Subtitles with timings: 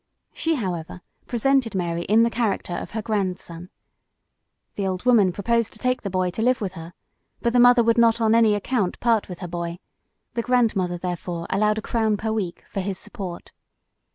[0.33, 3.69] She, however, presented Mary in the character of her grandson.
[4.73, 6.93] The old woman proposed to take the boy to live with her,
[7.43, 9.77] but the mother would not on any account part with her boy;
[10.33, 13.51] the grandmother, therefore, allowed a crown per week for his support.